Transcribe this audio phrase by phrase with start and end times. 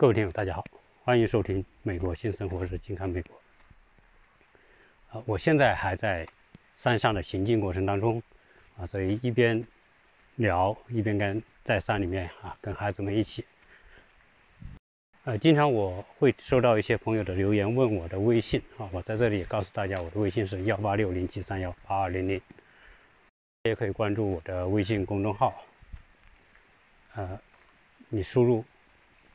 [0.00, 0.64] 各位听友，大家好，
[1.02, 3.34] 欢迎收听《美国新生活日》，近看美国。
[5.10, 6.24] 啊，我现在还在
[6.76, 8.22] 山上的行进过程当中，
[8.76, 9.66] 啊，所以一边
[10.36, 13.44] 聊一边跟在山里面啊，跟孩子们一起。
[15.24, 22.40] 呃，经常我会收到一些朋友的留言，问我的微信啊，我在这里也告诉大家，我的微信是幺八六零七三幺八二零零，
[23.64, 25.60] 也可以关注我的微信公众号，
[27.16, 27.40] 呃，
[28.10, 28.64] 你输入。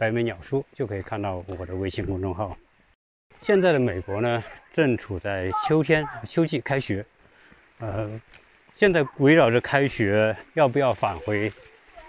[0.04, 2.58] 白眉鸟叔就可以看到我的微信公众号。
[3.40, 7.06] 现在的美国呢，正处在秋天，秋季开学。
[7.80, 8.20] 呃，
[8.76, 11.54] 现在围绕着开学要不要返回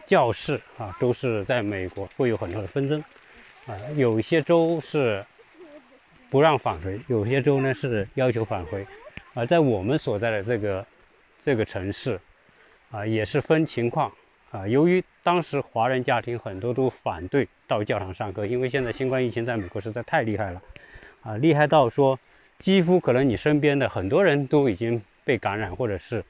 [0.07, 2.99] 教室啊，都是在美国会有很多的纷争。
[3.67, 5.25] 啊，有些州是
[6.31, 8.85] 不让返回，有些州呢是要求返回。
[9.35, 10.85] 啊，在我们所在的这个
[11.45, 12.19] 这个城市，
[12.91, 14.11] 啊，也是分情况。
[14.55, 20.63] 啊，由于当时华人家庭很多都反对到教堂上课，因为现在新冠疫情在美国实在太厉害了，
[21.23, 22.17] 啊，厉害到说
[22.61, 26.23] 几乎可能你身边的很多人都已经被感染，或者是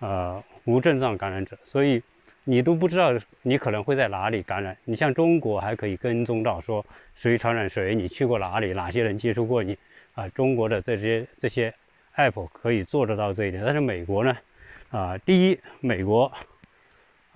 [0.00, 2.02] 呃无症状感染者，所以
[2.42, 3.12] 你都不知道
[3.42, 4.76] 你可能会在哪里感染。
[4.84, 6.84] 你像中国还可以跟踪到说
[7.14, 9.78] 谁传染谁，你去过哪里，哪些人接触过你，
[10.14, 11.72] 啊，中国的这些这些
[12.16, 14.36] app 可以做得到这一点，但是美国呢，
[14.90, 16.32] 啊，第一，美国。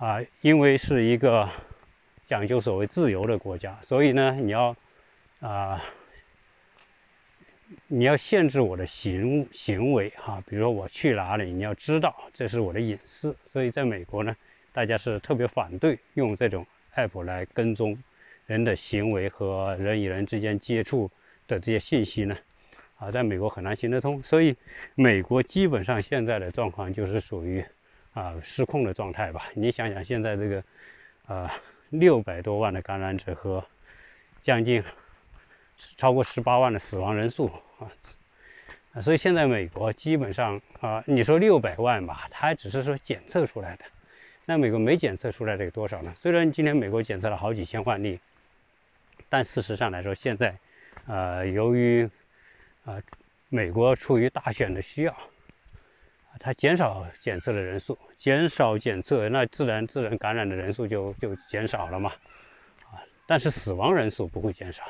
[0.03, 1.49] 啊，因为是一个
[2.25, 4.75] 讲究所谓自由的国家，所以呢，你要
[5.39, 5.81] 啊，
[7.87, 13.33] 你要限制我的行行为哈，比如说我去哪里，你要知道这是我的隐私。
[13.45, 14.35] 所以在美国呢，
[14.73, 17.97] 大家是特别反对用这种 app 来跟踪
[18.45, 21.09] 人的行为和人与人之间接触
[21.47, 22.37] 的这些信息呢，
[22.97, 24.21] 啊，在美国很难行得通。
[24.21, 24.57] 所以
[24.95, 27.63] 美国基本上现在的状况就是属于。
[28.13, 29.45] 啊，失控的状态吧。
[29.53, 30.63] 你想想，现在这个，
[31.27, 31.49] 呃，
[31.89, 33.65] 六百多万的感染者和
[34.41, 34.83] 将近
[35.97, 37.51] 超过十八万的死亡人数
[38.93, 43.85] 啊，所以现在美国基本上啊，你说六百万吧，它只是说检测出来的。
[44.45, 46.13] 那美国没检测出来的有多少呢？
[46.17, 48.19] 虽然今天美国检测了好几千万例，
[49.29, 50.55] 但事实上来说，现在，
[51.07, 52.09] 呃，由于
[52.85, 53.01] 啊，
[53.49, 55.15] 美国出于大选的需要。
[56.39, 62.11] 它减少检测的人数，减少检测，那自然自然感染的人数就就减少了嘛，
[62.91, 64.83] 啊，但是死亡人数不会减少。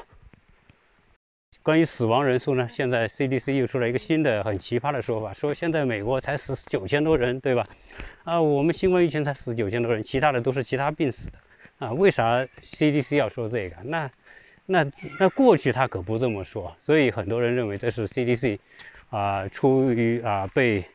[1.62, 7.68] 关于死亡人数呢，现在 CDC 又出了一个新的很奇葩的说法，说现在美国才死九千多人，对吧？
[8.24, 11.38] 啊，我们新冠疫情才死九千多人，其他的都是其他病死的，
[11.80, 13.76] 啊，为啥 CDC 要说这个？
[13.84, 14.09] 那
[14.66, 14.86] 那
[15.20, 18.59] 那过去他可不这么说，所以很多人认为这是 CDC
[19.09, 20.86] 啊，出于啊被。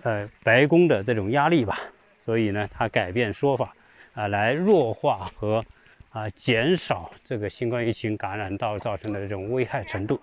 [0.00, 1.78] 呃，白宫的这种压力吧，
[2.24, 3.74] 所以呢，他改变说法，
[4.14, 5.64] 啊，来弱化和
[6.10, 10.20] 啊减少这个新冠疫情感染到造成的这种危害程度。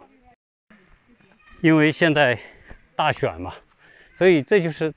[1.62, 2.40] 因为现在
[2.96, 3.54] 大选嘛，
[4.18, 4.94] 所以这就是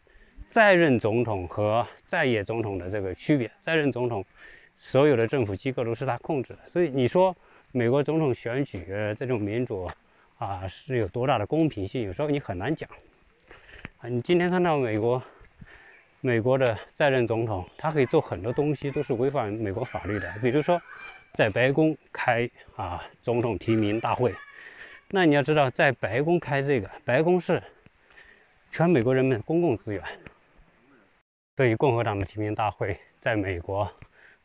[0.49, 3.51] 在任总统和在野总统的这个区别。
[3.61, 4.25] 在任总统
[4.79, 7.37] 所有的政府机构都是他控制的，所以你说
[7.73, 8.85] 美国总统选举
[9.19, 9.89] 这种民主
[10.39, 12.03] 啊是有多大的公平性？
[12.03, 12.89] 有时候你很难讲。
[14.09, 15.23] 你今天看到美国，
[16.21, 20.29] 美国的在任总统，他可以做很多东西，都是违反美国法律的。
[20.43, 20.83] 比如说，
[21.35, 24.35] 在白宫开啊总统提名大会，
[25.09, 27.63] 那你要知道，在白宫开这个，白宫是
[28.73, 30.03] 全美国人民的公共资源。
[31.55, 33.89] 对于共和党的提名大会，在美国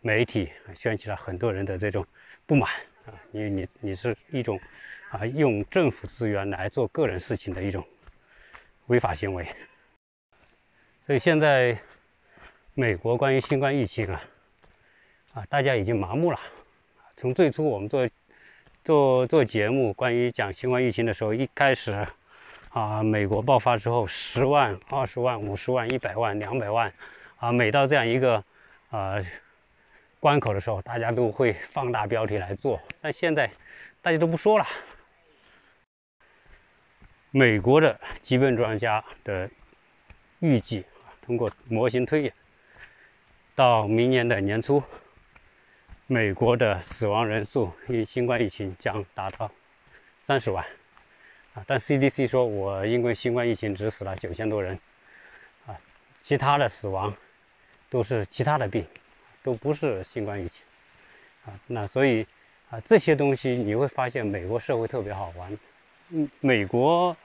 [0.01, 2.06] 媒体掀起了很多人的这种
[2.46, 2.69] 不满
[3.07, 4.59] 啊，你你你是一种
[5.09, 7.84] 啊用政府资源来做个人事情的一种。
[8.87, 9.45] 违法行为，
[11.05, 11.77] 所以现在
[12.73, 14.23] 美国关于新冠疫情啊，
[15.33, 16.39] 啊，大家已经麻木了。
[17.17, 18.07] 从最初我们做
[18.85, 22.07] 做做节目，关于讲新冠疫情的时候，一开始
[22.69, 26.93] 啊，美国爆发之后，十万、二十万、五十万、一百万、两百万，
[27.39, 28.41] 啊，每到这样一个
[28.89, 29.17] 啊
[30.21, 32.79] 关口的时候，大家都会放大标题来做。
[33.01, 33.51] 但现在
[34.01, 34.66] 大家都不说了。
[37.37, 39.47] 美国的疾病专家的
[40.39, 42.34] 预计啊，通过模型推演，
[43.53, 44.81] 到明年的年初，
[46.07, 49.51] 美国的死亡人数因新冠疫情将达到
[50.19, 50.66] 三十万
[51.53, 51.63] 啊。
[51.67, 54.79] 但 CDC 说，我因为新冠疫情只死了九千多人
[55.67, 55.78] 啊，
[56.23, 57.16] 其他的死亡
[57.91, 58.83] 都是其他的病，
[59.43, 60.66] 都不是新冠疫情
[61.45, 61.53] 啊。
[61.67, 62.25] 那所以
[62.72, 65.55] 啊，这些东西你会发现，美国社会特别好玩。
[66.09, 67.16] 嗯，美国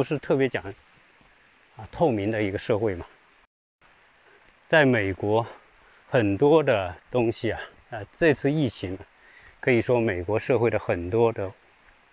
[0.00, 0.64] 不是特别讲
[1.76, 3.04] 啊透明的一个社会嘛？
[4.66, 5.46] 在美国，
[6.08, 7.60] 很多的东西啊，
[7.90, 8.98] 啊，这次疫情
[9.60, 11.52] 可以说美国社会的很多的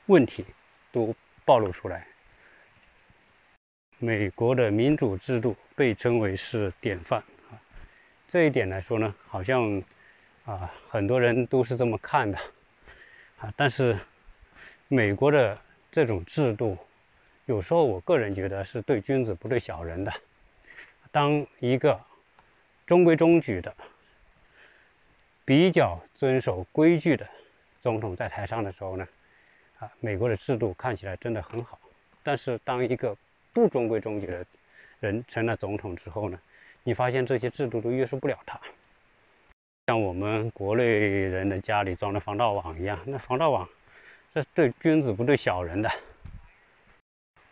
[0.08, 0.46] 问题
[0.92, 2.06] 都暴露出来。
[4.00, 7.56] 美国的民主制度被称为是典范啊，
[8.28, 9.82] 这一点来说呢，好像
[10.44, 12.38] 啊很多人都是这么看的
[13.38, 13.98] 啊，但是
[14.90, 15.58] 美国的
[15.90, 16.78] 这种制度，
[17.48, 20.12] 有时候我个人觉得是对君子不对小人的。
[21.12, 21.98] 当一个
[22.86, 23.74] 中规中矩的、
[25.46, 27.26] 比较遵守规矩的
[27.82, 29.08] 总统在台上的时候呢，
[29.80, 31.80] 啊，美国的制度看起来真的很好。
[32.22, 33.16] 但是当一个
[33.54, 34.46] 不中规中矩的
[35.00, 36.38] 人成了总统之后呢，
[36.84, 38.60] 你发现这些制度都约束不了他，
[39.88, 43.70] 像我们国内人的家里装的防盗网一样，那防盗网
[44.34, 45.90] 这对君子不对小人的。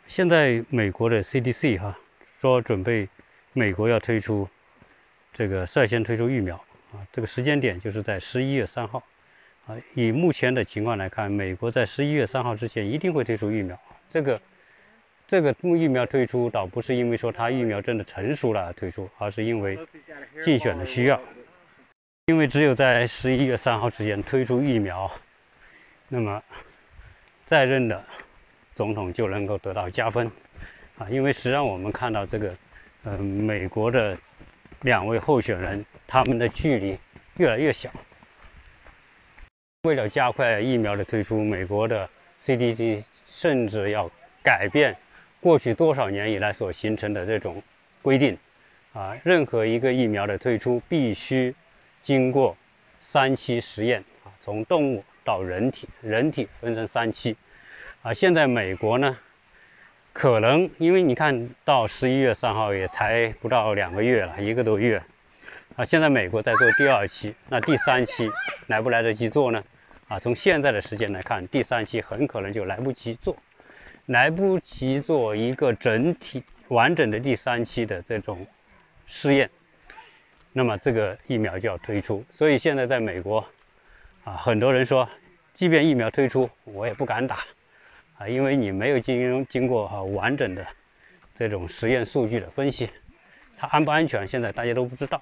[0.08, 1.98] 现在美国的 CDC 哈
[2.40, 3.08] 说准备
[3.54, 4.48] 美国要推出
[5.34, 6.56] 这个率先推出疫苗
[6.94, 9.04] 啊，这个时间点就是在十一月三号
[9.68, 9.76] 啊。
[9.94, 13.80] 以目前的情况来看，美国在十一月三号之前一定会推出疫苗，
[14.10, 14.42] 这个。
[15.28, 19.76] 这个疫苗推出倒不是因为说它疫苗真的成熟了而推出，而是因为
[20.44, 21.20] 竞选的需要。
[22.28, 25.12] 因为只有在十一月三号之前推出疫苗，
[26.10, 26.44] 那么
[27.48, 28.06] 在任的
[28.76, 30.30] 总统就能够得到加分
[30.98, 31.10] 啊。
[31.10, 32.56] 因为实际上我们看到这个，
[33.04, 34.18] 呃，美国的
[34.82, 36.98] 两位候选人他们的距离
[37.38, 37.90] 越来越小。
[39.84, 42.10] 为了加快疫苗的推出，美国的
[42.44, 44.12] CDC 甚至要
[44.44, 44.96] 改变。
[45.42, 47.62] 过去多少年以来所形成的这种
[48.02, 48.36] 规定，
[48.94, 51.54] 啊，任何一个疫苗的推出必须
[52.02, 52.58] 经过
[53.00, 57.38] 三期实验啊，从动物到人体，人体分成三期，
[58.06, 59.18] 啊，现在美国呢，
[60.14, 65.02] 可能因为你看到十一月三号也才不到两个月了，一个多月，
[65.76, 68.30] 啊，现在美国在做第二期，那第三期
[68.68, 69.64] 来不来得及做呢？
[70.08, 73.36] 啊，从现在的时间来看，第三期很可能就来不及做。
[74.06, 78.46] 来不及做一个整体完整的第三期的这种
[79.08, 79.50] 试验，
[80.54, 82.24] 那么这个疫苗就要推出。
[82.30, 83.44] 所以现在在美国，
[84.24, 85.10] 啊，很多人说，
[85.56, 87.40] 即便疫苗推出，我也不敢打，
[88.18, 90.66] 啊，因为你没有经经过哈完整的
[91.34, 92.90] 这种实验数据的分析，
[93.58, 95.22] 它安不安全，现在大家都不知道。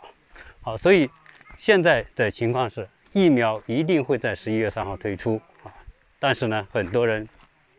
[0.61, 1.09] 好，所以
[1.57, 5.71] 现在的情况是，疫苗一定会在十一月三号推出啊，
[6.19, 7.27] 但是呢，很多人。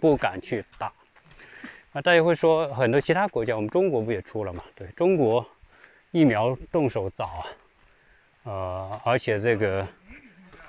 [0.00, 0.92] 不敢去打，
[1.94, 4.62] 啊，大家会说很多其他国家，我们中国不也出了嘛？
[4.74, 5.46] 对中国
[6.10, 7.46] 疫苗动手早啊，
[8.42, 9.88] 呃，而且这个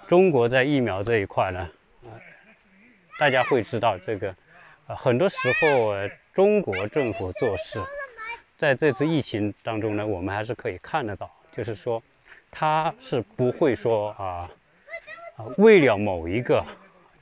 [0.08, 1.70] 中国在疫苗这一块呢，
[3.20, 4.36] 大家会知道这个，
[4.88, 5.94] 呃，很多时候
[6.34, 7.82] 中国政府做事，
[8.58, 12.02] 在这次疫情当中呢，我们还是可以看得到，就是说
[12.52, 14.50] 他是不会说啊
[15.36, 16.66] 啊为了某一个。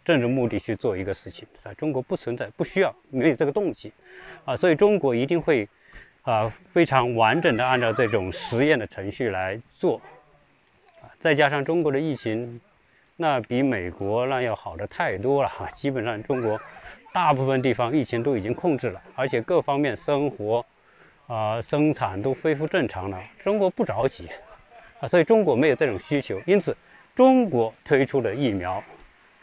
[0.06, 3.94] 政治目的去做一个事情，在中国不存在，不需要，没有这个动机，
[4.44, 5.66] 啊，所以中国一定会，
[6.24, 10.02] 啊，非常完整的按照这种实验的程序来做，
[11.02, 12.60] 啊，再加上中国的疫情，
[13.16, 16.60] 那比美国那要好的太多了哈，基本上中国
[17.14, 20.66] 大部分地方疫情都已经控制了，而且各方面生活，
[21.28, 24.28] 啊，生产都恢复正常了，中国不着急，
[25.00, 26.76] 啊，所以中国没有这种需求，因此
[27.16, 28.84] 中国推出的疫苗。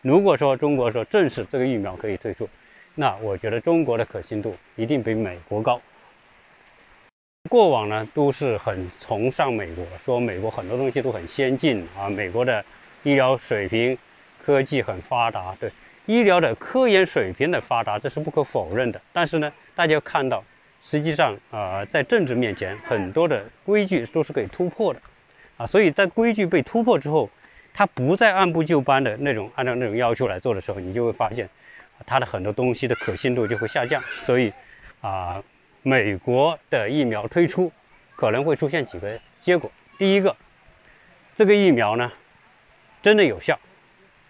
[0.02, 2.49] 如果说中国说正式这个疫苗可以推出，
[2.97, 5.80] 那我觉得中国的可信度一定比美国高。
[7.49, 12.64] 过往呢都是很崇尚美国，说美国很多东西都很先进啊，美国的
[13.02, 13.97] 医疗水平、
[14.45, 15.54] 科技很发达。
[15.59, 15.71] 对
[16.07, 19.00] 医疗的科研水平的发达，这是不可否认的。
[19.12, 20.45] 但是呢，大家看到，
[20.83, 25.00] 实际上啊，在政治面前，很多的规矩都是可以突破的
[25.57, 27.28] 啊，所以在规矩被突破之后。
[27.73, 31.49] 它不再按部就班的那种按照那种要求来做的时候，你就会发现，
[32.04, 34.02] 它的很多东西的可信度就会下降。
[34.19, 34.52] 所以，
[35.00, 35.40] 啊，
[35.85, 37.71] 美国的疫苗推出
[38.16, 39.71] 可能会出现几个结果。
[39.97, 40.35] 第一个，
[41.37, 42.11] 这个疫苗呢
[43.02, 43.59] 真的有效。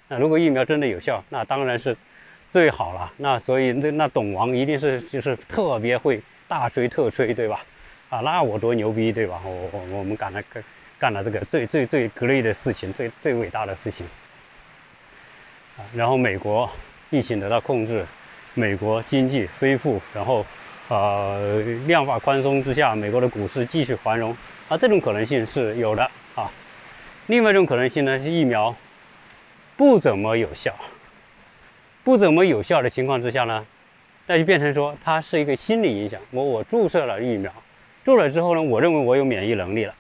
[0.09, 1.97] 那如果疫苗真的有效，那当然是
[2.53, 3.12] 最好了。
[3.17, 7.61] 那所以那那董王一定是就是特别会大吹特吹，对吧？
[8.09, 9.41] 啊，那我多牛逼，对吧？
[9.45, 10.62] 我我我们敢来干。
[11.00, 14.07] 干了这个最最最格力的事情，最最伟大的事情
[15.79, 15.81] 啊！
[15.95, 16.71] 然后美国
[17.09, 18.05] 疫情得到控制，
[18.53, 20.45] 美国经济恢复，然后
[20.89, 24.37] 呃量化宽松之下，美国的股市继续繁荣
[24.69, 24.77] 啊！
[24.77, 26.11] 这种可能性是有的。
[27.31, 28.75] 另外一种可能性呢，是疫苗
[29.77, 30.75] 不怎么有效，
[32.03, 33.65] 不怎么有效的情况之下呢，
[34.27, 36.21] 那就变成说它是一个心理影响。
[36.33, 37.53] 我我注射了疫苗，
[38.05, 39.95] 注了之后呢，我认为我有免疫能力了。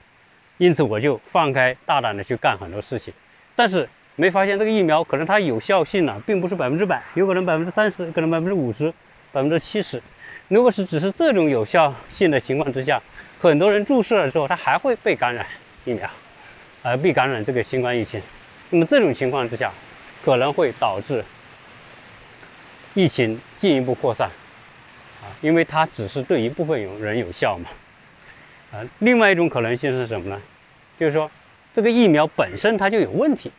[0.58, 3.14] 因此，我就放开大胆的去干很多事情，
[3.54, 8.92] 但是没发现这个疫苗可能它有效性呢，并不是百分之百，有可能百分之三十，可能百分之五十，
[9.30, 10.02] 百分之七十。
[10.48, 13.00] 如果是只是这种有效性的情况之下，
[13.40, 15.46] 很多人注射了之后，他还会被感染
[15.84, 16.10] 疫苗，
[16.82, 18.20] 而被感染这个新冠疫情。
[18.70, 19.72] 那么这种情况之下，
[20.24, 21.24] 可能会导致
[22.94, 24.28] 疫情进一步扩散，
[25.22, 27.70] 啊，因为它只是对一部分有人有效嘛，
[28.72, 30.40] 啊，另外一种可能性是什么呢？
[30.98, 31.30] 就是说
[31.74, 33.50] 这个疫苗本身它就有问题。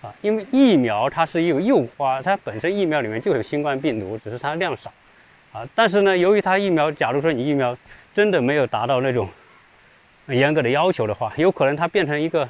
[0.00, 4.92] 啊，因为疫苗它是有诱发，它本身疫苗里面就有新冠病毒，只是它量少，
[5.52, 7.76] 啊，但是呢，由于它疫苗，假如说你疫苗
[8.14, 9.28] 真的没有达到那种
[10.28, 12.48] 严格的要求的话，有可能它变成一个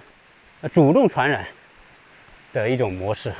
[0.72, 1.46] 主动传染
[2.52, 3.32] 的一种模式。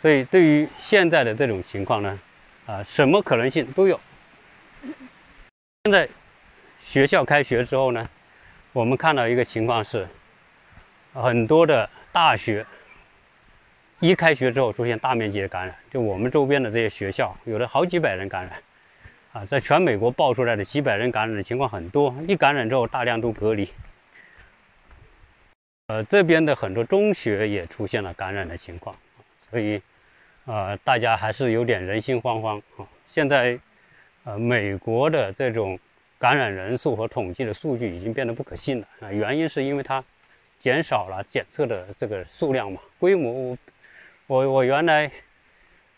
[0.00, 2.18] 所以对于现在的这种情况呢，
[2.66, 4.00] 啊，什么可能性都有。
[5.84, 6.08] 现在
[6.78, 8.08] 学校开学之后呢，
[8.72, 10.06] 我们看到一个情况是。
[11.14, 12.64] 很多的大学
[13.98, 18.52] 一开学之后出现大面积的感染，就我们周边的这些学校，有的好几百人感染，
[19.32, 23.68] 啊，在全美国爆出来的几百人感染的情况很多，一感染之后大量都隔离。
[25.88, 28.94] 呃，这边的很多中学也出现了感染的情况，
[29.50, 29.80] 所以，
[30.44, 32.86] 呃，大家还是有点人心惶惶啊。
[33.08, 33.58] 现在，
[34.24, 35.78] 呃，美国的这种
[36.18, 40.04] 感染人数和统计的数据已经变得不可信了啊，原因是因为它。
[40.60, 43.56] 减少了检测的这个数量嘛，规模，
[44.26, 45.08] 我我原来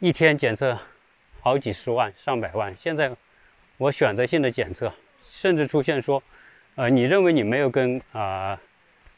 [0.01, 0.79] 一天检测
[1.41, 3.11] 好几十万、上百万，现在
[3.77, 4.93] 我选择性的检测，
[5.25, 6.23] 甚至出现说，
[6.77, 8.61] 呃，你认为你没有跟啊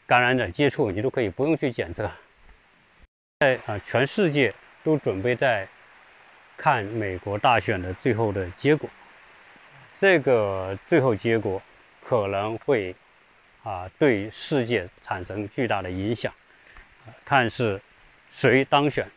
[0.06, 2.10] 感染者接触，你都可以不用去检测。
[3.40, 5.68] 在啊，全世界都准备在
[6.56, 8.88] 看美国大选的最后的结果，
[9.98, 11.60] 这个最后结果
[12.04, 12.94] 可能会。
[13.64, 16.34] 啊，对世界产生巨大的影响，
[17.24, 17.80] 看是
[18.32, 19.08] 谁当选，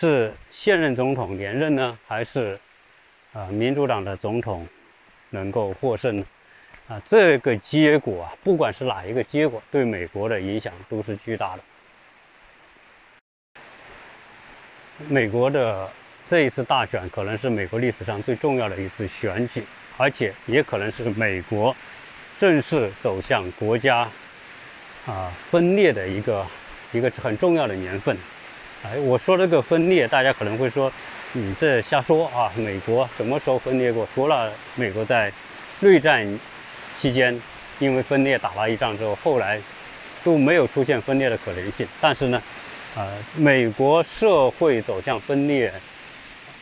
[0.00, 2.56] 是现任总统连任呢，还是
[3.32, 4.64] 啊民主党的总统
[5.30, 6.26] 能够获胜呢？
[6.86, 11.62] 啊，这个结果啊，不管是哪一个结果，对美国的影响都是巨大的。
[15.08, 15.90] 美国的
[16.28, 19.64] 这一次大选可能是美国历史上最重要的一次选举，
[19.96, 21.74] 而且也可能是美国。
[22.38, 24.08] 正式走向国家
[25.06, 26.46] 啊分裂的一个
[26.92, 28.16] 一个很重要的年份，
[28.82, 30.92] 哎，我说这个分裂，大家可能会说，
[31.32, 32.52] 你这瞎说啊！
[32.56, 34.06] 美国什么时候分裂过？
[34.14, 35.32] 除了美国在
[35.80, 36.38] 内战
[36.96, 37.40] 期间
[37.78, 39.60] 因为分裂打了一仗之后，后来
[40.22, 41.86] 都没有出现分裂的可能性。
[42.00, 42.42] 但是呢，
[42.96, 45.72] 呃，美国社会走向分裂，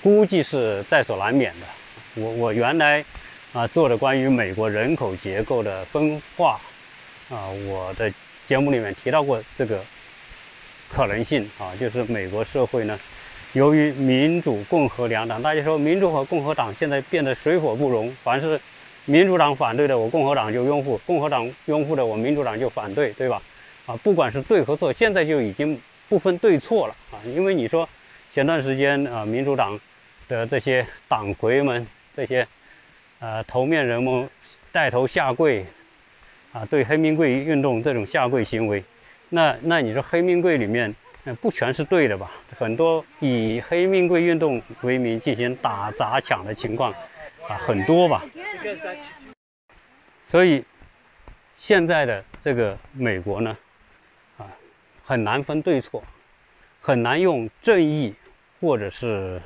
[0.03, 1.67] 估计是在所难免的。
[2.15, 3.05] 我我原来。
[3.53, 6.61] 啊，做的关于美国人口结构的分化，
[7.31, 8.13] 啊，我的
[8.47, 9.83] 节目里面提到过这个
[10.89, 12.99] 可能性啊，就是美国社会呢，
[13.53, 18.61] 由于民主、共和两党，大家说民主和共和党现在变得水火不容，凡是
[19.05, 23.41] 民主党反对的，我共和党就拥护；共和党拥护的，我民主党就反对，对吧？
[23.87, 27.89] 啊，不管是对和错，现在就已经不分对错了啊，因为你说
[28.33, 29.79] 前段时间啊，民主党
[30.29, 32.47] 的这些党魁们这些。
[33.19, 34.29] 呃，头面人物
[34.71, 35.65] 带头下跪，
[36.53, 38.85] 啊，对黑名贵运动这种下跪行为，
[39.29, 40.95] 那那你说黑命贵里面，
[41.41, 42.31] 不全是对的吧？
[42.57, 46.93] 很多以黑命贵运动为名进行打砸抢的情况，
[47.49, 48.23] 啊，很多吧。
[50.25, 50.65] 所以
[51.57, 53.57] 现在的这个美国呢，
[54.39, 54.47] 啊，
[55.05, 56.03] 很难分对错，
[56.81, 58.15] 很难用正义
[58.61, 59.41] 或者是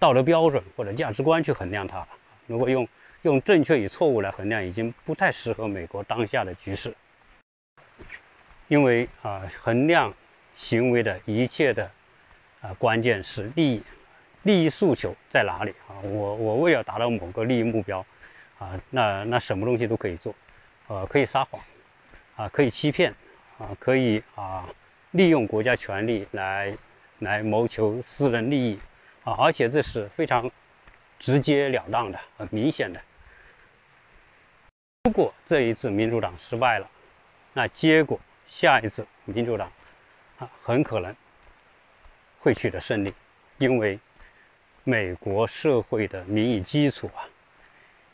[0.00, 2.04] 道德标准或者价值观去衡量它。
[2.46, 2.86] 如果用
[3.22, 6.92] 用正确与错误来衡量，已经不太适合美国当下的局势。
[8.68, 10.12] 因为啊，衡量
[10.54, 11.90] 行为的一切的
[12.60, 13.82] 啊关键是利益，
[14.42, 16.00] 利益诉求在哪里啊？
[16.02, 18.04] 我我为了达到某个利益目标
[18.58, 20.34] 啊，那那什么东西都可以做，
[20.88, 21.60] 呃，可以撒谎
[22.36, 23.14] 啊，可以欺骗
[23.58, 24.68] 啊，可以啊，
[25.12, 26.76] 利用国家权力来
[27.18, 28.78] 来谋求私人利益
[29.24, 30.50] 啊，而且这是非常。
[31.16, 33.00] 直截了当的、很明显的。
[35.04, 36.90] 如果这一次民主党失败了，
[37.54, 39.70] 那结果下一次民主党
[40.38, 41.14] 啊很可能
[42.40, 43.12] 会取得胜利，
[43.58, 43.98] 因为
[44.84, 47.28] 美国社会的民意基础啊，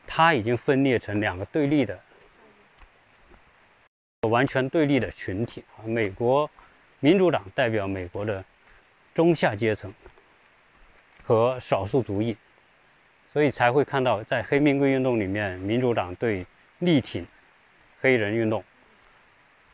[0.06, 1.98] 它已经分裂成两个对立的、
[4.28, 5.84] 完全对立的群体啊。
[5.84, 6.50] 美国
[7.00, 8.44] 民主党代表美国的
[9.14, 9.92] 中下阶层
[11.24, 12.36] 和少数族裔。
[13.32, 16.44] 所以才会看到，在黑命贵运动里面，民主党对
[16.80, 17.24] 力挺
[18.00, 18.64] 黑人运动，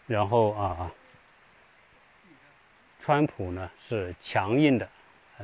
[0.07, 0.93] 然后啊，
[3.01, 4.89] 川普呢是强硬的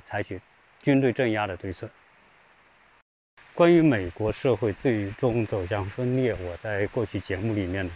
[0.02, 0.40] 采取
[0.82, 1.88] 军队镇压的对策。
[3.54, 7.92] 关于美国社会最终走向分裂，我在过去节目里面呢，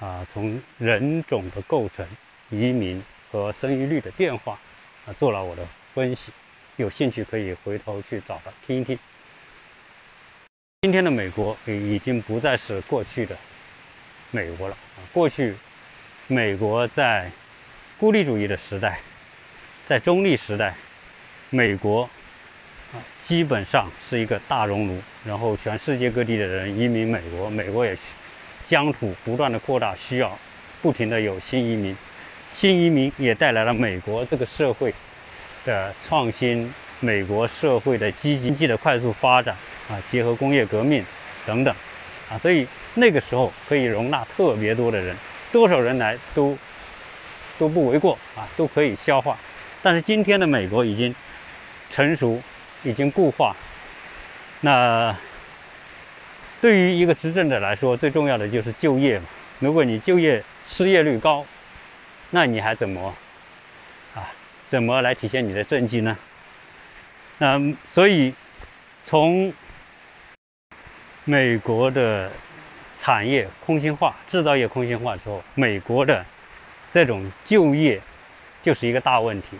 [0.00, 2.06] 啊，从人种的构成、
[2.50, 4.58] 移民和生育率的变化
[5.06, 6.32] 啊，做了我的分析。
[6.76, 8.98] 有兴趣可以回头去找它听一听。
[10.82, 13.36] 今天的美国已经不再是过去的
[14.30, 15.00] 美国了啊！
[15.12, 15.56] 过去
[16.28, 17.30] 美国在
[17.98, 18.98] 孤立主义的时代，
[19.86, 20.74] 在中立时代，
[21.50, 22.02] 美国
[22.92, 27.96] 啊基本上是一个大熔炉，然后全世界各地的人移民美国，美国也
[28.66, 30.36] 疆土不断的扩大，需要
[30.82, 31.96] 不停的有新移民，
[32.54, 34.94] 新移民也带来了美国这个社会。
[35.64, 39.52] 的创新，美国社会的积极经济的快速发展
[39.90, 41.04] 啊，结合工业革命
[41.44, 41.74] 等等
[42.30, 42.64] 啊，所以
[42.94, 45.16] 那个时候可以容纳特别多的人，
[45.56, 46.54] 多少人来都
[47.58, 49.38] 都不为过啊，都可以消化。
[49.82, 51.14] 但是今天的美国已经
[51.88, 52.42] 成熟，
[52.82, 53.56] 已经固化。
[54.60, 55.16] 那
[56.60, 59.24] 对于一个执政者来说，最重要的就是就业嘛。
[59.60, 61.46] 如果你就业失业率高，
[62.28, 63.14] 那你还怎么
[64.14, 64.28] 啊？
[64.68, 66.18] 怎么来体现你的政绩呢？
[67.38, 67.58] 那
[67.90, 68.34] 所以
[69.06, 69.50] 从
[71.24, 72.30] 美国的
[73.06, 76.26] 产业空心化、制造业空心化之后，美国的
[76.92, 78.00] 这种就业
[78.64, 79.56] 就是一个大问题。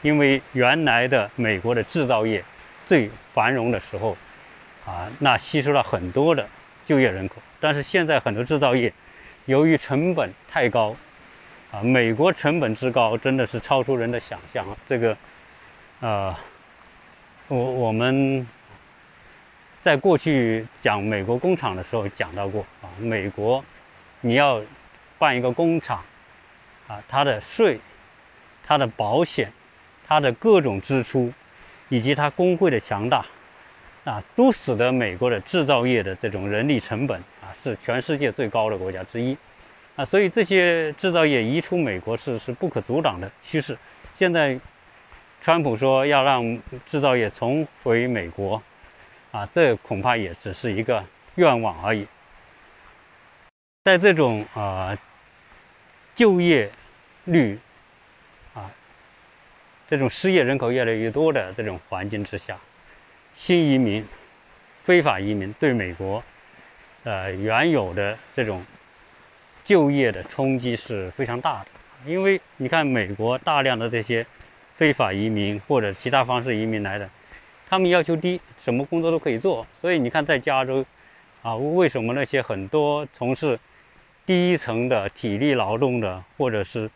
[0.00, 2.42] 因为原来的美国的制造业
[2.86, 4.16] 最繁荣的时候，
[4.86, 6.48] 啊，那吸收了很多的
[6.86, 7.36] 就业人口。
[7.60, 8.90] 但是现在很多制造业
[9.44, 10.96] 由于成本太高。
[11.70, 14.74] 啊，美国成本之高，真的是超出人的想象啊！
[14.88, 15.14] 这个，
[16.00, 16.34] 呃，
[17.48, 18.48] 我我们
[19.84, 23.62] 在过去讲美国工厂的时候讲到过啊，美国
[24.22, 24.62] 你要
[25.18, 26.02] 办一个工厂
[26.88, 27.78] 啊，它的税、
[28.66, 29.52] 它的保险、
[30.06, 31.30] 它的各种支出，
[31.90, 33.26] 以及它工会的强大
[34.04, 39.36] 啊，都使得美国的制造业的这种人力成本啊，是全世界最高的国家之一。
[39.96, 43.76] 啊，所以这些制造业移出美国是是不可阻挡的趋势。
[44.14, 44.58] 现在，
[45.42, 48.62] 川普说要让制造业重回美国，
[49.34, 52.06] 啊，这恐怕也只是一个愿望而已。
[53.82, 54.96] 在这种啊
[56.14, 56.70] 就业
[57.24, 57.58] 率
[58.54, 58.70] 啊
[59.88, 62.56] 这种失业人口越来越多的这种环境之下，
[63.34, 64.06] 新移民、
[64.84, 66.22] 非法移民对美国
[67.02, 68.64] 呃原有的这种。
[69.64, 71.68] 就业的冲击是非常大的，
[72.04, 74.26] 因为你看美国大量的这些
[74.76, 77.08] 非法移民或者其他方式移民来的，
[77.68, 79.66] 他们要求低，什么工作都可以做。
[79.80, 80.84] 所以你看在加州，
[81.42, 83.58] 啊，为什么那些很多从事
[84.26, 86.90] 第一层的体力劳动的或者是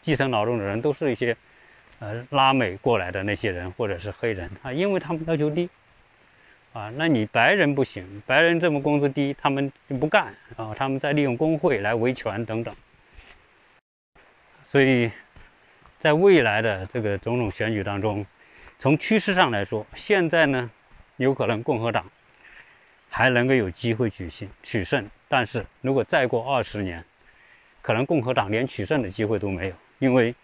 [0.00, 1.36] 基层劳动的人，都是一些
[1.98, 5.68] 呃拉美过来的那些人或者是黑人啊，因为他们要求低。
[6.72, 12.74] 啊，那你白人不行，白人这么工资低，他们就不干啊，他们在利用工会来维权等等。
[14.62, 15.10] 所以，
[15.98, 18.24] 在未来的这个种种选举当中，
[18.78, 20.70] 从趋势上来说，现在呢，
[21.16, 22.10] 有可能共和党
[23.08, 27.04] 还能够有机会取胜取胜，但是如果再过二十年，
[27.80, 30.34] 可能共和党连取胜的机会都没有，因为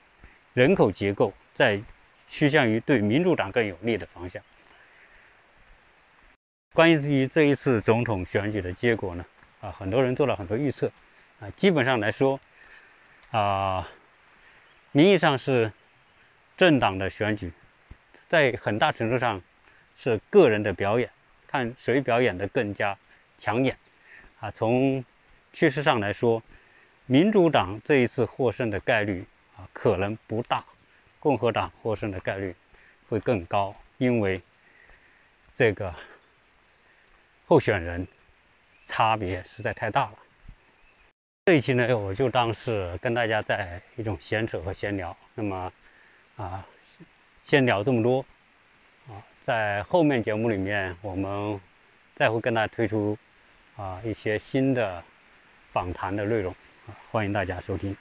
[0.54, 1.80] 人口结构在
[2.28, 4.42] 趋向于对民主党更有利的方向。
[6.74, 9.24] 关于这一次总统选举的结果呢，
[9.60, 10.92] 啊，很多人做了很多预测，
[11.40, 12.38] 啊，基本上来说，
[13.32, 13.88] 啊，
[14.92, 15.72] 名义上是
[16.56, 17.52] 政党的选举，
[18.28, 19.42] 在很大程度上
[19.96, 21.10] 是个人的表演，
[21.46, 22.96] 看谁表演的更加
[23.38, 23.76] 抢眼，
[24.40, 25.04] 啊，从
[25.52, 26.42] 趋势上来说，
[27.06, 30.64] 民主党这一次获胜的概率啊可能不大，
[31.18, 32.54] 共和党获胜的概率
[33.08, 34.40] 会更高，因为
[35.56, 35.94] 这个。
[37.50, 38.06] 候选人
[38.84, 40.12] 差别实在太大了。
[41.46, 45.16] 这一期呢，我就当是跟大家在一种闲扯和闲聊。
[45.34, 45.72] 那么
[46.36, 46.66] 啊，
[47.48, 48.22] 先聊这么多
[49.08, 51.58] 啊，在后面节目里面，我们
[52.14, 53.16] 再会跟大家推出
[53.74, 55.02] 啊一些新的
[55.72, 56.54] 访谈的内容
[56.86, 57.96] 啊，欢迎大家收听。